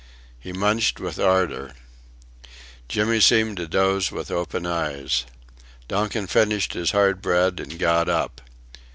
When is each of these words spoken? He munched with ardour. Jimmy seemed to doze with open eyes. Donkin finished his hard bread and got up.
He 0.39 0.51
munched 0.51 0.99
with 0.99 1.19
ardour. 1.19 1.73
Jimmy 2.87 3.19
seemed 3.19 3.57
to 3.57 3.67
doze 3.67 4.11
with 4.11 4.31
open 4.31 4.65
eyes. 4.65 5.27
Donkin 5.87 6.25
finished 6.25 6.73
his 6.73 6.89
hard 6.89 7.21
bread 7.21 7.59
and 7.59 7.77
got 7.77 8.09
up. 8.09 8.41